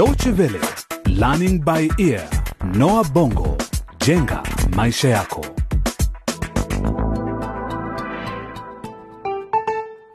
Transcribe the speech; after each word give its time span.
Deutsche 0.00 0.30
Welle, 0.30 0.60
Learning 1.08 1.60
by 1.62 1.90
Ear, 1.98 2.26
Noah 2.74 3.04
Bongo, 3.12 3.56
jenga 4.06 4.42
maisha 4.76 5.08
yako. 5.08 5.46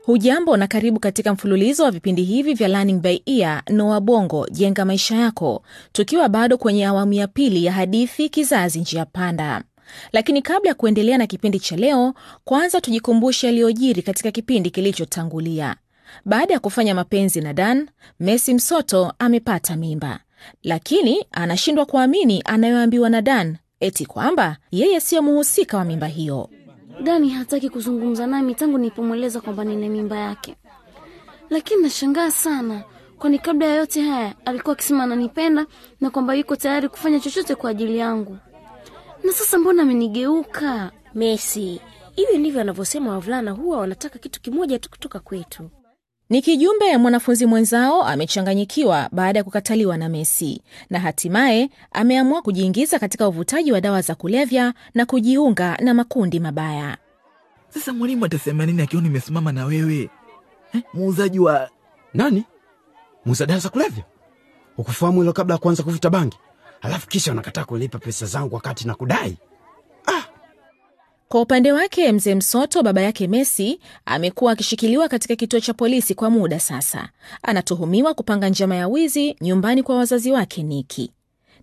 Hujambo 0.06 0.58
na 0.58 0.68
karibu 0.68 1.00
katika 1.00 1.34
mfululizo 1.34 1.84
wa 1.84 1.92
vipindi 1.92 2.24
hivi 2.24 2.54
vya 2.54 2.68
Learning 2.68 3.00
by 3.02 3.22
Ear 3.26 3.64
Noa 3.70 4.02
Bongo 4.02 4.48
jenga 4.52 4.86
maisha 4.86 5.16
yako, 5.16 5.64
tukiwa 5.92 6.30
bado 6.30 6.58
kwenye 6.58 6.86
awamu 6.86 7.14
ya 7.14 7.28
pili 7.28 7.66
ya 7.66 7.74
hadithi 7.74 8.30
Kizazi 8.30 8.80
njia 8.80 9.06
panda. 9.06 9.64
Lakini 10.12 10.42
kabla 10.42 10.70
ya 10.70 10.76
kuendelea 10.76 11.18
na 11.18 11.28
kipindi 11.28 11.60
cha 11.60 11.76
leo, 11.76 12.14
kwanza 12.44 12.82
tujikumbushe 12.82 13.48
yaliyojiri 13.48 14.02
katika 14.02 14.32
kipindi 14.32 14.70
kilichotangulia. 14.70 15.76
Baada 16.26 16.54
ya 16.54 16.60
kufanya 16.60 16.96
mapenzi 16.96 17.42
na 17.42 17.54
Dan, 17.54 17.90
Messi 18.20 18.54
Msoto 18.54 19.14
amepata 19.20 19.76
mimba, 19.76 20.20
lakini 20.64 21.26
anashindwa 21.32 21.86
kuamini 21.86 22.42
anayoambiwa 22.46 23.10
na 23.10 23.22
Dan 23.22 23.58
eti 23.80 24.06
kwamba 24.06 24.58
yeye 24.72 25.00
siyo 25.00 25.22
muhusika 25.22 25.78
wa 25.78 25.84
mimba 25.86 26.08
hiyo. 26.08 26.50
Dani 27.04 27.30
hataki 27.30 27.70
kuzungumza 27.70 28.28
nami 28.28 28.56
tangu 28.56 28.78
nilipomweleza 28.78 29.42
kwamba 29.42 29.64
nina 29.64 29.90
mimba 29.90 30.18
yake, 30.18 30.56
lakini 31.50 31.82
nashangaa 31.82 32.32
sana, 32.32 32.84
kwani 33.20 33.40
kabla 33.40 33.66
ya 33.68 33.76
yote 33.76 34.02
haya 34.02 34.34
alikuwa 34.46 34.74
akisema 34.74 35.04
ananipenda 35.04 35.66
na 36.02 36.10
kwamba 36.10 36.34
yuko 36.36 36.56
tayari 36.56 36.90
kufanya 36.90 37.20
chochote 37.20 37.56
kwa 37.56 37.70
ajili 37.70 37.98
yangu, 37.98 38.38
na 39.24 39.32
sasa 39.32 39.58
mbona 39.58 39.82
amenigeuka? 39.82 40.92
Messi, 41.14 41.82
hivyo 42.16 42.38
ndivyo 42.38 42.62
anavyosema 42.62 43.12
wavulana, 43.12 43.52
huwa 43.52 43.78
wanataka 43.78 44.20
kitu 44.20 44.42
kimoja 44.42 44.80
tu 44.80 44.90
kutoka 44.90 45.20
kwetu. 45.20 45.70
Ni 46.30 46.42
kijumbe 46.42 46.98
mwanafunzi 46.98 47.46
mwenzao 47.46 48.04
amechanganyikiwa 48.04 49.10
baada 49.12 49.40
ya 49.40 49.44
kukataliwa 49.44 49.98
na 49.98 50.10
Messi 50.10 50.62
na 50.90 51.00
hatimaye 51.00 51.70
ameamua 51.92 52.42
kujiingiza 52.42 53.00
katika 53.00 53.28
uvutaji 53.28 53.72
wa 53.72 53.82
dawa 53.82 54.02
za 54.02 54.16
kulevya 54.16 54.74
na 54.94 55.06
kujiunga 55.06 55.78
na 55.82 55.94
makundi 55.94 56.40
mabaya. 56.40 56.98
Sasa 57.70 57.94
mwalimu 57.94 58.26
atasema 58.26 58.66
nini 58.66 58.82
akiwa 58.82 59.02
nimesimama 59.02 59.52
na 59.52 59.66
wewe 59.66 60.10
eh? 60.74 60.82
Muuzaji 60.94 61.40
wa 61.40 61.70
Nani? 62.14 62.44
Muuza 63.26 63.46
dawa 63.46 63.60
za 63.60 63.70
kulevya? 63.70 64.04
Ukufahamu 64.78 65.20
hilo 65.22 65.34
kabla 65.34 65.54
ya 65.56 65.58
kuanza 65.58 65.84
kuvuta 65.84 66.10
bangi, 66.10 66.38
alafu 66.82 67.08
kisha 67.08 67.32
unakataa 67.32 67.64
kulipa 67.64 68.00
pesa 68.00 68.26
zangu 68.26 68.56
wakati 68.56 68.88
na 68.88 68.96
kudai? 68.96 69.38
Kwa 71.30 71.42
upande 71.42 71.72
wake 71.72 72.12
mzee 72.12 72.36
Msoto, 72.36 72.84
baba 72.84 73.02
yake 73.02 73.28
Messi, 73.28 73.80
amekuwa 74.06 74.52
akishikiliwa 74.52 75.08
katika 75.10 75.36
kituo 75.36 75.60
cha 75.60 75.74
polisi 75.74 76.16
kwa 76.16 76.30
muda 76.30 76.60
sasa. 76.60 77.10
Anatuhumiwa 77.44 78.14
kupanga 78.14 78.50
njama 78.50 78.76
ya 78.76 78.88
wizi 78.88 79.36
nyumbani 79.42 79.84
kwa 79.84 79.96
wazazi 79.98 80.32
wake 80.32 80.64
Niki, 80.64 81.12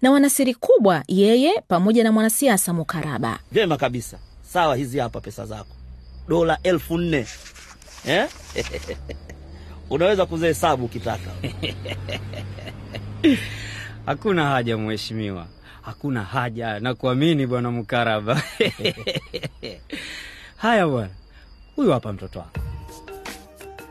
na 0.03 0.11
wanasiri 0.11 0.55
kubwa, 0.55 1.03
yeye 1.09 1.63
pamoja 1.69 2.05
na 2.05 2.13
mwanasiasa 2.13 2.73
Mukaraba. 2.73 3.39
Vyema 3.53 3.77
kabisa. 3.77 4.19
Sawa, 4.43 4.77
hizi 4.77 4.99
hapa 4.99 5.21
pesa 5.21 5.47
zako, 5.47 5.77
dola 6.29 6.59
elfu 6.63 6.99
nne 6.99 7.27
eh? 8.07 8.29
Unaweza 9.91 10.27
kuzihesabu 10.27 10.85
ukitaka. 10.85 11.31
Hakuna 14.07 14.47
haja 14.47 14.77
mheshimiwa, 14.79 15.47
hakuna 15.83 16.23
haja 16.23 16.81
na 16.81 16.95
kuamini 16.95 17.47
bwana 17.47 17.71
Mkaraba. 17.71 18.43
Haya 20.57 20.87
bwana, 20.89 21.11
huyu 21.77 21.93
hapa 21.93 22.13
mtoto 22.13 22.39
wako. 22.39 22.61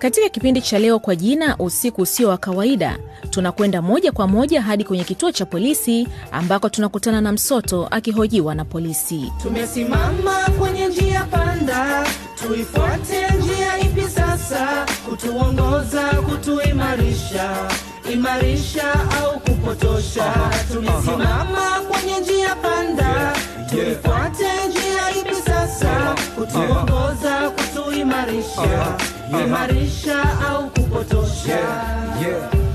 Katika 0.01 0.29
kipindi 0.29 0.61
cha 0.61 0.79
leo 0.79 0.99
kwa 0.99 1.15
jina 1.15 1.57
usiku 1.57 2.01
usio 2.01 2.29
wa 2.29 2.37
kawaida, 2.37 2.99
tunakwenda 3.29 3.81
moja 3.81 4.11
kwa 4.11 4.27
moja 4.27 4.61
hadi 4.61 4.83
kwenye 4.83 5.03
kituo 5.03 5.31
cha 5.31 5.45
polisi 5.45 6.07
ambako 6.31 6.69
tunakutana 6.69 7.21
na 7.21 7.31
Msoto 7.31 7.87
akihojiwa 7.91 8.55
na 8.55 8.65
polisi. 8.65 9.31
Tumesimama 9.41 10.45
kwenye 10.59 10.87
njia 10.87 11.23
panda, 11.23 12.07
tuifuate 12.47 13.27
njia 13.39 13.79
ipi 13.79 14.01
sasa? 14.01 14.85
Kutuongoza, 15.09 16.03
kutuimarisha, 16.09 17.71
imarisha 18.13 18.93
au 18.93 19.39
kupotosha? 19.39 20.33
Tulisimama 20.71 21.81
kwenye 21.91 22.19
njia 22.19 22.55
panda, 22.55 23.33
tuifuate 23.69 24.67
njia 24.69 25.11
ipi 25.21 25.35
sasa? 25.45 26.15
Kutuongoza, 26.35 27.49
kutuimarisha, 27.49 28.97
imarisha 29.45 30.39
au 30.49 30.69
kupotosha? 30.69 31.59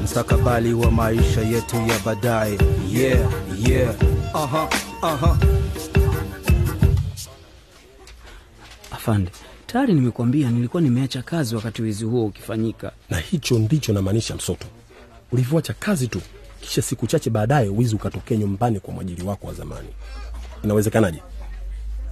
mstakabali 0.04 0.74
wa 0.74 0.90
maisha 0.90 1.40
yetu 1.40 1.76
ya 1.76 1.98
baadaye. 2.04 2.58
Yeah, 2.92 3.18
yeah. 3.68 3.94
Aha, 4.34 4.68
aha. 5.02 5.36
Afande, 8.90 9.30
tayari 9.66 9.94
nimekuambia 9.94 10.50
nilikuwa 10.50 10.82
nimeacha 10.82 11.22
kazi 11.22 11.56
wakati 11.56 11.82
wizi 11.82 12.04
huo 12.04 12.26
ukifanyika. 12.26 12.92
na 13.10 13.18
hicho 13.18 13.58
ndicho 13.58 13.92
namaanisha 13.92 14.34
Msoto. 14.34 14.66
Ulivyoacha 15.32 15.72
kazi 15.72 16.08
tu, 16.08 16.20
kisha 16.60 16.82
siku 16.82 17.06
chache 17.06 17.30
baadaye 17.30 17.68
wizi 17.68 17.94
ukatokea 17.94 18.36
nyumbani 18.36 18.80
kwa 18.80 18.94
mwajiri 18.94 19.22
wako 19.22 19.46
wa 19.46 19.54
zamani. 19.54 19.88
Inawezekanaje? 20.64 21.22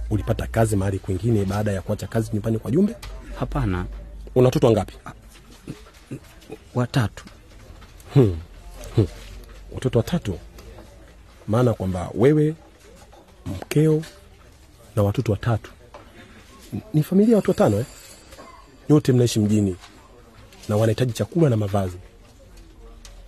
Ulipata 0.09 0.47
kazi 0.47 0.75
mahali 0.75 0.99
kwingine 0.99 1.45
baada 1.45 1.71
ya 1.71 1.81
kuacha 1.81 2.07
kazi 2.07 2.29
nyumbani 2.33 2.59
kwa 2.59 2.71
Jumbe? 2.71 2.95
Hapana, 3.39 3.85
Una 4.35 4.45
watoto 4.45 4.67
wangapi? 4.67 4.93
watatu. 6.75 7.23
Hmm. 8.13 8.37
Hmm. 8.95 9.07
Watoto 9.71 9.99
watatu, 9.99 10.39
maana 11.47 11.73
kwamba 11.73 12.09
wewe, 12.13 12.55
mkeo 13.45 14.01
na 14.95 15.03
watoto 15.03 15.31
watatu 15.31 15.71
ni 16.93 17.03
familia 17.03 17.31
ya 17.31 17.35
watu 17.35 17.51
watano 17.51 17.79
eh? 17.79 17.85
Nyote 18.89 19.11
mnaishi 19.13 19.39
mjini 19.39 19.75
na 20.69 20.75
wanahitaji 20.77 21.13
chakula 21.13 21.49
na 21.49 21.57
mavazi. 21.57 21.97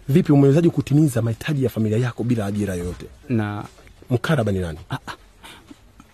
Vipi, 0.10 0.32
umewezaji 0.32 0.70
kutimiza 0.70 1.22
mahitaji 1.22 1.64
ya 1.64 1.70
familia 1.70 1.98
yako 1.98 2.24
bila 2.24 2.46
ajira 2.46 2.76
yoyote? 2.76 3.06
Na 3.30 3.64
Mkaraba 4.10 4.52
ni 4.52 4.60
nani? 4.60 4.80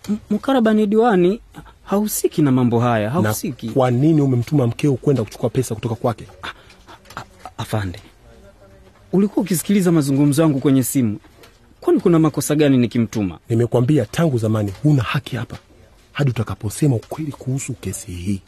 M- 0.08 0.16
Mkaraba 0.30 0.74
ni 0.74 0.86
diwani, 0.86 1.40
hahusiki 1.84 2.42
na 2.42 2.52
mambo 2.52 2.80
haya, 2.80 3.10
hahusiki. 3.10 3.68
Kwa 3.68 3.90
nini 3.90 4.20
umemtuma 4.20 4.66
mkeo 4.66 4.94
kwenda 4.94 5.24
kuchukua 5.24 5.50
pesa 5.50 5.74
kutoka 5.74 5.94
kwake? 5.94 6.24
Afande, 7.58 7.98
ulikuwa 9.12 9.42
ukisikiliza 9.44 9.92
mazungumzo 9.92 10.42
yangu 10.42 10.60
kwenye 10.60 10.82
simu, 10.82 11.18
kwani 11.80 12.00
kuna 12.00 12.18
makosa 12.18 12.54
gani 12.54 12.76
nikimtuma? 12.78 13.38
Nimekwambia 13.48 14.06
tangu 14.06 14.38
zamani 14.38 14.72
huna 14.82 15.02
haki 15.02 15.36
hapa 15.36 15.56
hadi 16.12 16.30
utakaposema 16.30 16.96
ukweli 16.96 17.32
kuhusu 17.32 17.72
kesi 17.72 18.12
hii. 18.12 18.42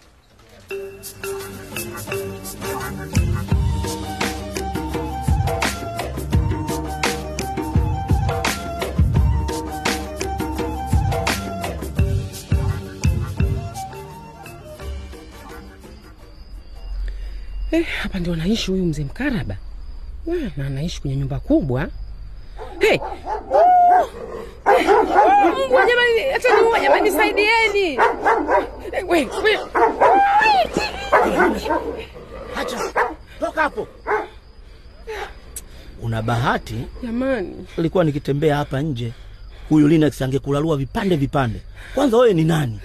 Eh, 17.76 17.84
hapa 18.03 18.19
ndio 18.19 18.32
anaishi 18.32 18.70
huyu 18.70 18.84
mzee 18.84 19.04
Mkaraba 19.04 19.56
eh, 20.28 20.50
na 20.56 20.66
anaishi 20.66 21.00
kwenye 21.00 21.16
nyumba 21.16 21.41
kubwa. 21.41 21.88
Hey! 22.78 22.98
Mungu 25.59 25.75
jamani, 25.75 26.31
hata 26.32 26.60
niua 26.62 26.81
jamani, 26.81 27.10
nisaidieni. 27.10 27.94
Eh, 28.92 29.09
we, 29.09 29.28
we. 29.44 29.59
Acha 32.56 32.76
toka 33.41 33.62
hapo. 33.62 33.88
Una 36.02 36.22
bahati, 36.22 36.75
Jamani, 37.02 37.67
nilikuwa 37.76 38.05
nikitembea 38.05 38.56
hapa 38.56 38.81
nje, 38.82 39.12
huyu 39.69 39.88
Linux 39.88 40.22
angekulalua 40.22 40.76
vipande 40.76 41.17
vipande. 41.17 41.61
Kwanza 41.94 42.17
wewe 42.17 42.34
ni 42.34 42.44
nani? 42.44 42.81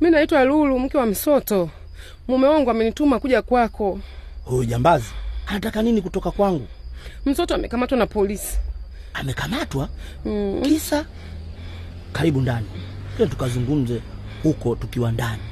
mi 0.00 0.10
naitwa 0.10 0.44
Lulu, 0.44 0.78
mke 0.78 0.98
wa 0.98 1.06
Msoto. 1.06 1.70
Mume 2.32 2.46
wangu 2.48 2.70
amenituma 2.70 3.18
kuja 3.20 3.42
kwako. 3.42 4.00
Huyu 4.44 4.64
jambazi 4.64 5.04
anataka 5.46 5.82
nini 5.82 6.02
kutoka 6.02 6.30
kwangu? 6.30 6.66
Mtoto 7.26 7.54
amekamatwa 7.54 7.98
na 7.98 8.06
polisi. 8.06 8.58
Amekamatwa 9.14 9.88
Mm. 10.24 10.62
kisa? 10.64 11.04
Karibu 12.12 12.40
ndani, 12.40 12.66
kile 13.16 13.28
tukazungumze 13.28 14.00
huko 14.42 14.74
tukiwa 14.76 15.12
ndani. 15.12 15.42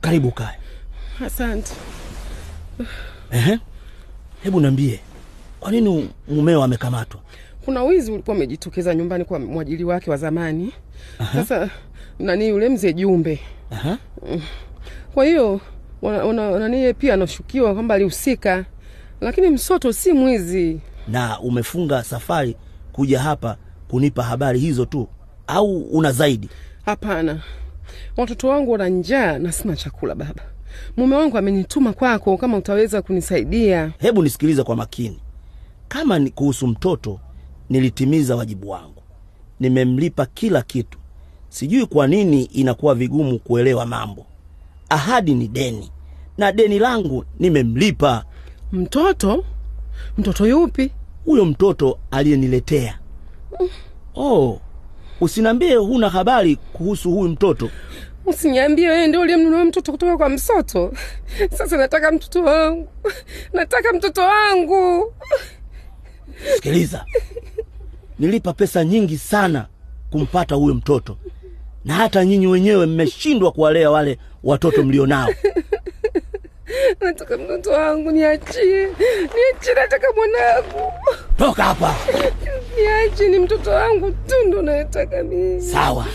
Karibu 0.00 0.30
kae. 0.32 0.58
Asante. 1.26 1.72
Ehe, 3.30 3.58
hebu 4.42 4.60
niambie, 4.60 5.00
kwa 5.60 5.70
nini 5.70 6.10
mumeo 6.28 6.62
amekamatwa? 6.62 7.20
Kuna 7.68 7.82
wizi 7.84 8.12
ulikuwa 8.12 8.36
umejitokeza 8.36 8.94
nyumbani 8.94 9.24
kwa 9.24 9.38
mwajili 9.38 9.84
wake 9.84 10.10
wa 10.10 10.16
zamani. 10.16 10.72
Sasa 11.32 11.70
nani 12.18 12.48
yule 12.48 12.68
mzee 12.68 12.92
Jumbe. 12.92 13.40
Aha. 13.70 13.98
Mm. 14.30 14.40
Kwa 15.14 15.24
hiyo 15.24 15.60
nani 16.58 16.94
pia 16.94 17.14
anashukiwa 17.14 17.74
kwamba 17.74 17.94
alihusika, 17.94 18.64
lakini 19.20 19.50
msoto 19.50 19.92
si 19.92 20.12
mwizi. 20.12 20.80
na 21.08 21.40
umefunga 21.40 22.02
safari 22.04 22.56
kuja 22.92 23.20
hapa 23.20 23.56
kunipa 23.88 24.22
habari 24.22 24.58
hizo 24.58 24.84
tu 24.84 25.08
au 25.46 25.76
una 25.78 26.12
zaidi? 26.12 26.48
Hapana, 26.84 27.42
watoto 28.16 28.48
wangu 28.48 28.70
wana 28.72 28.88
njaa 28.88 29.38
na 29.38 29.52
sina 29.52 29.76
chakula 29.76 30.14
baba. 30.14 30.42
Mume 30.96 31.16
wangu 31.16 31.38
amenituma 31.38 31.92
kwako 31.92 32.36
kama 32.36 32.56
utaweza 32.56 33.02
kunisaidia. 33.02 33.92
Hebu 33.98 34.22
nisikilize 34.22 34.62
kwa 34.62 34.76
makini. 34.76 35.18
Kama 35.88 36.18
ni 36.18 36.30
kuhusu 36.30 36.66
mtoto, 36.66 37.20
nilitimiza 37.70 38.36
wajibu 38.36 38.70
wangu, 38.70 39.02
nimemlipa 39.60 40.26
kila 40.26 40.62
kitu. 40.62 40.98
Sijui 41.48 41.86
kwa 41.86 42.06
nini 42.06 42.42
inakuwa 42.44 42.94
vigumu 42.94 43.38
kuelewa 43.38 43.86
mambo. 43.86 44.26
Ahadi 44.88 45.34
ni 45.34 45.48
deni, 45.48 45.90
na 46.38 46.52
deni 46.52 46.78
langu 46.78 47.24
nimemlipa. 47.38 48.24
Mtoto? 48.72 49.44
Mtoto 50.18 50.46
yupi? 50.46 50.90
Huyo 51.24 51.44
mtoto 51.44 51.98
aliyeniletea. 52.10 52.98
Oh, 54.20 54.60
usiniambie 55.20 55.74
huna 55.76 56.08
habari 56.10 56.56
kuhusu 56.56 57.10
huyu 57.10 57.28
mtoto. 57.30 57.70
Usiniambie 58.26 58.88
wewe 58.88 59.06
ndio 59.06 59.20
uliyemnunua 59.20 59.64
mtoto 59.64 59.92
kutoka 59.92 60.16
kwa 60.16 60.28
msoto. 60.28 60.92
Sasa 61.58 61.76
nataka 61.76 62.12
mtoto 62.12 62.42
wangu, 62.44 62.88
nataka 63.52 63.92
mtoto 63.92 64.20
wangu. 64.22 65.12
Sikiliza, 66.54 67.04
nilipa 68.18 68.52
pesa 68.52 68.84
nyingi 68.84 69.18
sana 69.18 69.66
kumpata 70.10 70.54
huyo 70.54 70.74
mtoto, 70.74 71.16
na 71.84 71.94
hata 71.94 72.24
nyinyi 72.24 72.46
wenyewe 72.46 72.86
mmeshindwa 72.86 73.52
kuwalea 73.52 73.90
wale 73.90 74.18
watoto 74.44 74.82
mlionao. 74.82 75.28
Nataka 77.00 77.36
mtoto 77.38 77.70
wangu, 77.70 78.10
niachie, 78.10 78.86
niachie, 78.86 79.74
nataka 79.74 80.06
mwanangu. 80.16 80.92
Toka 81.38 81.64
hapa! 81.64 81.96
Niachie, 82.80 83.28
ni 83.28 83.38
mtoto 83.38 83.70
wangu 83.70 84.10
tu 84.10 84.34
ndo 84.46 84.62
nataka 84.62 85.22
mimi. 85.22 85.62
Sawa, 85.62 86.06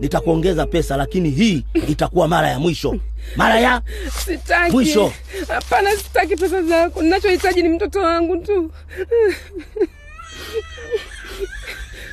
nitakuongeza 0.00 0.66
pesa, 0.66 0.96
lakini 0.96 1.30
hii 1.30 1.64
itakuwa 1.88 2.28
mara 2.28 2.48
ya 2.48 2.58
mwisho, 2.58 2.96
mara 3.36 3.60
ya 3.60 3.82
Sitaki. 4.24 4.72
Mwisho. 4.72 5.12
Hapana, 5.48 5.96
sitaki 5.96 6.36
pesa 6.36 6.62
zako. 6.62 7.02
Ninachohitaji 7.02 7.62
ni 7.62 7.68
mtoto 7.68 8.00
wangu 8.00 8.36
tu. 8.36 8.70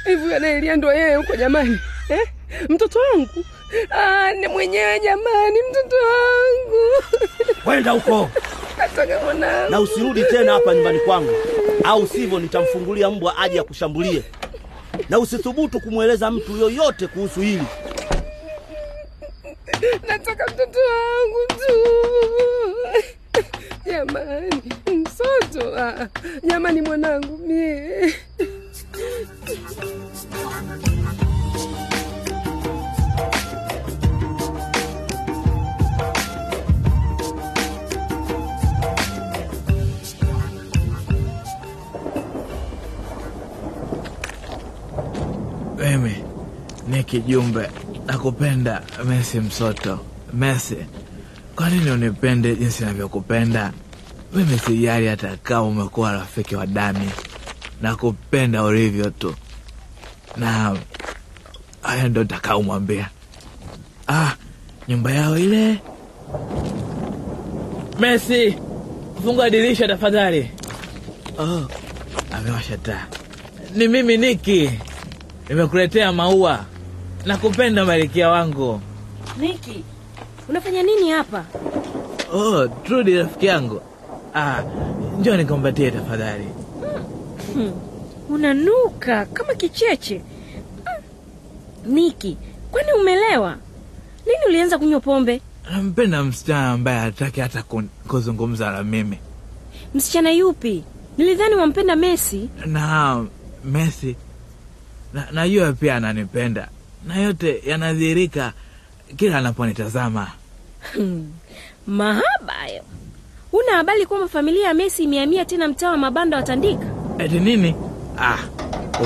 Hivi 0.05 0.33
anaelia 0.33 0.75
ndo 0.75 0.93
yeye 0.93 1.15
huko 1.15 1.35
jamani? 1.35 1.79
Eh? 2.09 2.27
Mtoto 2.69 2.99
wangu? 2.99 3.45
Ah, 3.89 4.33
ni 4.33 4.47
mwenyewe 4.47 4.99
jamani, 4.99 5.59
mtoto 5.71 5.95
wangu. 5.95 7.03
Kwenda 7.63 7.91
huko. 7.91 8.29
Na 9.69 9.79
usirudi 9.79 10.23
tena 10.23 10.53
hapa 10.53 10.73
nyumbani 10.75 10.99
kwangu, 10.99 11.31
au 11.83 12.07
sivyo 12.07 12.39
nitamfungulia 12.39 13.09
mbwa 13.09 13.37
aje 13.37 13.59
akushambulie, 13.59 14.23
na 15.09 15.19
usithubutu 15.19 15.79
kumweleza 15.79 16.31
mtu 16.31 16.57
yoyote 16.57 17.07
kuhusu 17.07 17.41
hili. 17.41 17.63
nataka 20.07 20.45
mtoto 20.47 20.79
wangu 20.79 21.47
tu. 21.47 21.73
Jamani, 23.85 24.63
msoto. 24.87 25.77
Ah, 25.79 26.07
jamani, 26.43 26.81
mwanangu 26.81 27.37
mie 27.37 28.13
Mimi 45.83 46.15
ni 46.87 47.03
kijumbe, 47.03 47.69
nakupenda 48.05 48.81
Messi 49.05 49.39
Msoto. 49.39 49.99
Messi, 50.33 50.75
kwa 51.55 51.69
nini 51.69 51.91
unipende 51.91 52.55
jinsi 52.55 52.83
navyokupenda? 52.83 53.71
Mimi 54.33 54.59
sijali 54.59 55.07
hata 55.07 55.37
kama 55.37 55.61
umekuwa 55.63 56.11
rafiki 56.11 56.55
wa 56.55 56.67
Dani, 56.67 57.09
nakupenda 57.81 58.63
ulivyo 58.63 59.09
tu, 59.09 59.35
na 60.37 60.77
haya 61.81 62.07
ndo 62.09 62.23
takaumwambia. 62.23 63.09
Ah, 64.07 64.31
nyumba 64.87 65.11
yao 65.11 65.37
ile. 65.37 65.79
Messi, 67.99 68.57
funga 69.23 69.49
dirisha 69.49 69.87
tafadhali. 69.87 70.51
Oh, 71.39 71.67
amewasha 72.31 72.77
taa. 72.77 73.05
Ni 73.75 73.87
mimi 73.87 74.17
Niki, 74.17 74.69
nimekuletea 75.49 76.11
maua. 76.13 76.65
Nakupenda 77.25 77.85
malikia 77.85 78.29
wangu. 78.29 78.81
Niki, 79.37 79.83
unafanya 80.49 80.83
nini 80.83 81.09
hapa? 81.09 81.45
Oh, 82.33 82.67
Trudi 82.67 83.15
rafiki 83.15 83.45
yangu. 83.45 83.81
Ah, 84.35 84.63
njoo 85.19 85.35
nikumbatie 85.37 85.91
tafadhali. 85.91 86.47
Hmm, 87.53 87.71
unanuka 88.29 89.25
kama 89.25 89.53
kicheche. 89.55 90.21
Hmm. 90.85 91.93
Niki, 91.95 92.37
kwani 92.71 92.91
umelewa? 93.01 93.57
Lini 94.25 94.45
ulianza 94.47 94.77
kunywa 94.77 94.99
pombe? 94.99 95.41
Nampenda 95.71 96.23
msichana 96.23 96.71
ambaye 96.71 96.99
hataki 96.99 97.39
hata 97.41 97.63
kuzungumza 98.07 98.71
na 98.71 98.83
mimi. 98.83 99.17
Msichana 99.95 100.31
yupi? 100.31 100.83
Nilidhani 101.17 101.55
wampenda 101.55 101.95
Messi. 101.95 102.49
Na 102.65 103.25
Messi 103.65 104.15
na, 105.13 105.27
najua 105.31 105.73
pia 105.73 105.95
ananipenda 105.95 106.67
na 107.07 107.15
yote 107.19 107.61
yanadhihirika 107.65 108.53
kila 109.15 109.37
anaponitazama. 109.37 110.31
mahabayo 110.97 111.23
mahaba 111.87 112.53
hayo. 112.53 112.83
Una 113.53 113.71
habari 113.77 114.05
kwamba 114.05 114.27
familia 114.27 114.67
ya 114.67 114.73
Messi 114.73 115.03
imehamia 115.03 115.45
tena 115.45 115.67
mtaa 115.67 115.91
wa 115.91 115.97
mabanda 115.97 116.37
watandika? 116.37 116.85
Eti 117.17 117.39
nini? 117.39 117.75
Ah, 118.17 118.37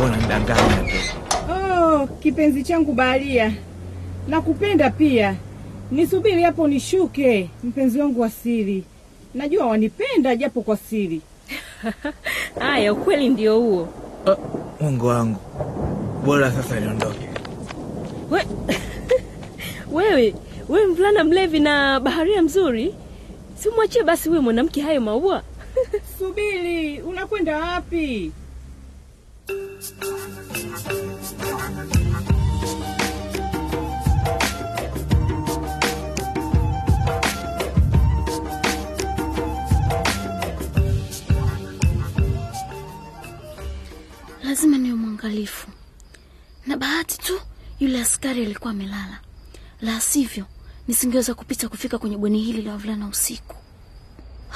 unanidanganya 0.06 0.75
tu. 0.75 1.51
Oh, 1.54 2.07
kipenzi 2.07 2.63
changu 2.63 2.94
Baharia, 2.94 3.53
nakupenda 4.27 4.89
pia. 4.89 5.36
Nisubiri 5.92 6.44
hapo 6.44 6.68
nishuke, 6.68 7.50
mpenzi 7.63 8.00
wangu 8.00 8.21
wa 8.21 8.30
siri. 8.30 8.83
Najua 9.34 9.65
wanipenda 9.65 10.36
japo 10.36 10.62
kwa 10.62 10.77
siri. 10.77 11.22
Haya, 12.60 12.93
ukweli 12.93 13.29
ndio 13.29 13.60
huo. 13.60 13.88
Mungu 14.81 15.05
wangu, 15.05 15.39
bora 16.25 16.51
sasa 16.51 16.79
niondoke. 16.79 17.27
We... 18.29 18.41
wewe 19.95 20.36
wewe 20.69 20.88
mvulana 20.88 21.24
mlevi 21.24 21.59
na 21.59 22.00
baharia 22.00 22.41
mzuri, 22.41 22.95
simwachie 23.55 24.03
basi 24.03 24.29
huyo 24.29 24.41
mwanamke 24.41 24.81
hayo 24.81 25.01
maua. 25.01 25.43
Subiri, 26.19 27.01
unakwenda 27.01 27.59
wapi? 27.59 28.31
lazima 44.57 44.77
niwe 44.77 44.95
mwangalifu. 44.95 45.67
Na 46.67 46.77
bahati 46.77 47.17
tu 47.17 47.39
yule 47.79 48.01
askari 48.01 48.45
alikuwa 48.45 48.71
amelala, 48.71 49.19
la 49.81 50.01
sivyo 50.01 50.45
nisingeweza 50.88 51.33
kupita 51.33 51.69
kufika 51.69 51.97
kwenye 51.97 52.17
bweni 52.17 52.39
hili 52.41 52.62
la 52.62 52.71
wavulana 52.71 53.07
usiku. 53.07 53.55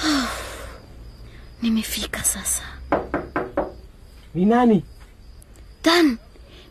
Nimefika 1.61 2.23
sasa. 2.23 2.63
Ni 4.35 4.45
nani? 4.45 4.83
Dan, 5.83 6.17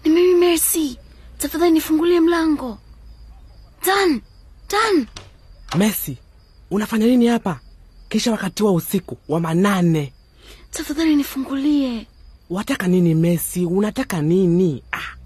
ni 0.04 0.10
mimi 0.10 0.34
Mercy. 0.34 0.98
Tafadhali 1.38 1.70
nifungulie 1.72 2.20
mlango. 2.20 2.78
Dan, 3.86 4.20
Dan. 4.70 5.06
Mercy, 5.78 6.16
unafanya 6.70 7.06
nini 7.06 7.26
hapa 7.26 7.60
kisha 8.08 8.30
wakati 8.32 8.62
wa 8.62 8.72
usiku 8.72 9.16
wa 9.28 9.40
manane? 9.40 10.12
Tafadhali 10.70 11.16
nifungulie. 11.16 12.06
Wataka 12.50 12.88
nini 12.88 13.14
mesi 13.14 13.64
Unataka 13.66 14.22
nini? 14.22 14.82
Ah, 14.92 15.16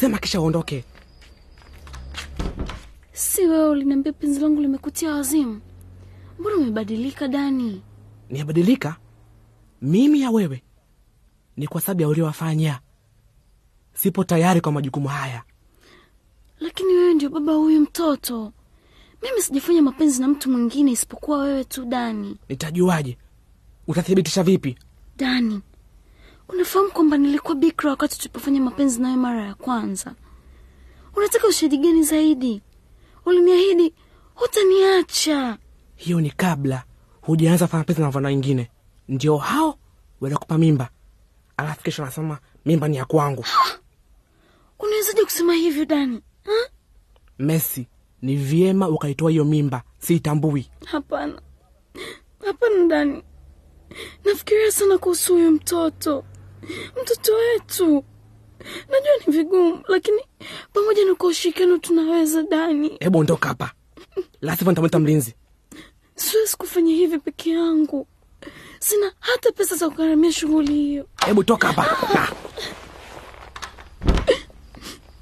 sema 0.00 0.18
kisha 0.18 0.40
uondoke. 0.40 0.84
Si 3.12 3.46
wewe 3.46 3.68
uliniambia 3.68 4.12
penzi 4.12 4.40
langu 4.40 4.60
limekutia 4.60 5.14
wazimu? 5.14 5.60
Mbona 6.38 6.56
umebadilika 6.56 7.28
Dani? 7.28 7.82
Niyabadilika 8.30 8.96
mimi 9.82 10.20
ya 10.20 10.30
wewe 10.30 10.62
ni 11.56 11.66
kwa 11.66 11.80
sababu 11.80 12.02
ya 12.02 12.08
uliowafanya. 12.08 12.80
Sipo 13.94 14.24
tayari 14.24 14.60
kwa 14.60 14.72
majukumu 14.72 15.08
haya. 15.08 15.42
Lakini 16.60 16.92
wewe 16.94 17.14
ndio 17.14 17.30
baba 17.30 17.52
huyu 17.52 17.80
mtoto. 17.80 18.52
mimi 19.22 19.42
sijafanya 19.42 19.82
mapenzi 19.82 20.20
na 20.20 20.28
mtu 20.28 20.50
mwingine 20.50 20.90
isipokuwa 20.92 21.38
wewe 21.38 21.64
tu 21.64 21.84
dani 21.84 22.36
nitajuaje 22.48 23.18
utathibitisha 23.88 24.42
vipi 24.42 24.78
dani 25.16 25.60
unafahamu 26.52 26.90
kwamba 26.90 27.16
nilikuwa 27.18 27.54
bikra 27.54 27.90
wakati 27.90 28.18
tulipofanya 28.18 28.60
mapenzi 28.60 29.00
nawe 29.00 29.16
mara 29.16 29.44
ya 29.46 29.54
kwanza. 29.54 30.14
Unataka 31.16 31.46
ushahidi 31.48 31.78
gani 31.78 32.02
zaidi? 32.02 32.62
Uliniahidi 33.26 33.94
hutaniacha. 34.34 35.58
Hiyo 35.96 36.20
ni 36.20 36.30
kabla 36.30 36.84
hujaanza 37.20 37.66
fanya 37.66 37.84
pesa 37.84 38.00
na 38.00 38.06
wavana 38.06 38.28
wengine. 38.28 38.70
Ndio 39.08 39.36
hao 39.36 39.78
wanakupa 40.20 40.58
mimba. 40.58 40.90
Alafu 41.56 41.82
kesho 41.82 42.02
anasema 42.02 42.38
mimba 42.64 42.88
ni 42.88 42.96
ya 42.96 43.04
kwangu. 43.04 43.44
Unawezaje 44.78 45.24
kusema 45.24 45.54
hivyo 45.54 45.84
dani? 45.84 46.22
Ha? 46.44 46.52
messi 47.38 47.86
ni 48.22 48.36
vyema 48.36 48.88
ukaitoa 48.88 49.30
hiyo 49.30 49.44
mimba. 49.44 49.82
Siitambui. 49.98 50.70
Hapana. 50.84 51.42
Hapana 52.46 52.86
dani. 52.86 53.22
Nafikiria 54.24 54.72
sana 54.72 54.98
kuhusu 54.98 55.32
huyu 55.32 55.50
mtoto 55.50 56.24
mtoto 57.02 57.34
wetu. 57.34 58.04
Najua 58.88 59.12
ni 59.26 59.32
vigumu 59.32 59.82
lakini 59.88 60.22
pamoja 60.72 61.04
na 61.04 61.14
kwa 61.14 61.28
ushirikiano 61.28 61.78
tunaweza 61.78 62.42
dani. 62.42 62.96
Hebu 63.00 63.18
ondoka 63.18 63.48
hapa. 63.48 63.72
Lasivyo 64.40 64.72
nitamwita 64.72 64.98
mlinzi. 64.98 65.34
Siwezi 66.14 66.56
kufanya 66.56 66.92
hivi 66.94 67.18
peke 67.18 67.50
yangu. 67.50 68.06
Sina 68.78 69.12
hata 69.20 69.52
pesa 69.52 69.76
za 69.76 69.90
kugharamia 69.90 70.32
shughuli 70.32 70.72
hiyo. 70.74 71.06
Hebu 71.26 71.44
toka 71.44 71.68
hapa. 71.72 71.82
Ah, 72.20 72.28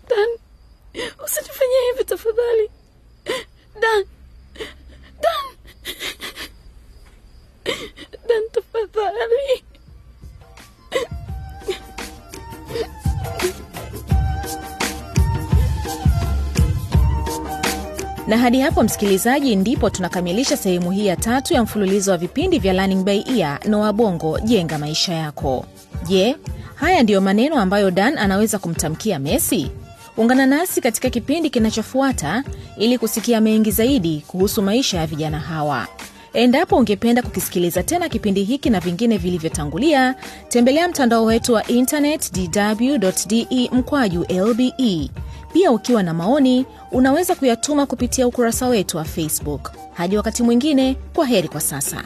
dan 0.08 0.28
usinifanyie 1.24 1.80
hivi 1.92 2.04
tafadhali. 2.04 2.70
Dan 3.80 4.04
dan. 5.22 5.44
Dan 8.28 8.42
tafadhali 8.52 9.64
na 18.28 18.38
hadi 18.38 18.60
hapo 18.60 18.82
msikilizaji 18.82 19.56
ndipo 19.56 19.90
tunakamilisha 19.90 20.56
sehemu 20.56 20.90
hii 20.90 21.06
ya 21.06 21.16
tatu 21.16 21.54
ya 21.54 21.62
mfululizo 21.62 22.10
wa 22.10 22.16
vipindi 22.16 22.58
vya 22.58 22.72
Learning 22.72 23.04
by 23.04 23.22
Ear. 23.38 23.60
Noah 23.68 23.92
Bongo 23.92 24.40
jenga 24.40 24.78
maisha 24.78 25.14
yako. 25.14 25.66
Je 26.08 26.36
haya 26.74 27.02
ndiyo 27.02 27.20
maneno 27.20 27.56
ambayo 27.60 27.90
dan 27.90 28.18
anaweza 28.18 28.58
kumtamkia 28.58 29.18
messi? 29.18 29.70
Ungana 30.16 30.46
nasi 30.46 30.80
katika 30.80 31.10
kipindi 31.10 31.50
kinachofuata 31.50 32.44
ili 32.78 32.98
kusikia 32.98 33.40
mengi 33.40 33.70
zaidi 33.70 34.24
kuhusu 34.26 34.62
maisha 34.62 34.98
ya 34.98 35.06
vijana 35.06 35.38
hawa. 35.40 35.86
Endapo 36.32 36.76
ungependa 36.76 37.22
kukisikiliza 37.22 37.82
tena 37.82 38.08
kipindi 38.08 38.44
hiki 38.44 38.70
na 38.70 38.80
vingine 38.80 39.18
vilivyotangulia 39.18 40.14
tembelea 40.48 40.88
mtandao 40.88 41.24
wetu 41.24 41.52
wa 41.52 41.66
internet 41.66 42.32
dw.de 42.32 43.70
mkwaju 43.72 44.26
lbe 44.30 45.10
pia 45.52 45.70
ukiwa 45.72 46.02
na 46.02 46.14
maoni 46.14 46.66
unaweza 46.92 47.34
kuyatuma 47.34 47.86
kupitia 47.86 48.26
ukurasa 48.26 48.66
wetu 48.68 48.96
wa 48.96 49.04
facebook. 49.04 49.72
Hadi 49.92 50.16
wakati 50.16 50.42
mwingine 50.42 50.96
kwa 51.14 51.26
heri 51.26 51.48
kwa 51.48 51.60
sasa 51.60 52.04